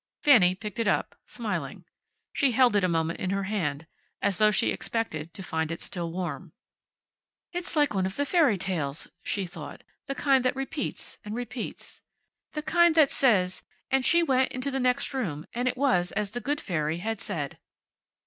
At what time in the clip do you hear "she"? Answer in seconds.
2.33-2.53, 4.49-4.71, 9.21-9.45, 14.03-14.23